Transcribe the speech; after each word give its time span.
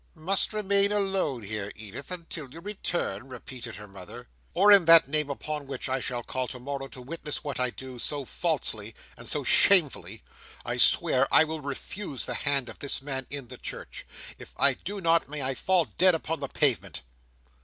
"Must 0.15 0.51
remain 0.51 0.91
alone 0.91 1.43
here, 1.43 1.71
Edith, 1.75 2.09
until 2.09 2.49
you 2.49 2.59
return!" 2.59 3.27
repeated 3.27 3.75
her 3.75 3.87
mother. 3.87 4.29
"Or 4.55 4.71
in 4.71 4.85
that 4.85 5.07
name 5.07 5.29
upon 5.29 5.67
which 5.67 5.87
I 5.87 5.99
shall 5.99 6.23
call 6.23 6.47
to 6.47 6.59
morrow 6.59 6.87
to 6.87 7.01
witness 7.03 7.43
what 7.43 7.59
I 7.59 7.69
do, 7.69 7.99
so 7.99 8.25
falsely: 8.25 8.95
and 9.15 9.29
so 9.29 9.43
shamefully, 9.43 10.23
I 10.65 10.77
swear 10.77 11.31
I 11.31 11.43
will 11.43 11.61
refuse 11.61 12.25
the 12.25 12.33
hand 12.33 12.67
of 12.67 12.79
this 12.79 13.03
man 13.03 13.27
in 13.29 13.49
the 13.49 13.59
church. 13.59 14.07
If 14.39 14.55
I 14.57 14.73
do 14.73 15.01
not, 15.01 15.29
may 15.29 15.43
I 15.43 15.53
fall 15.53 15.85
dead 15.85 16.15
upon 16.15 16.39
the 16.39 16.47
pavement!" 16.49 17.01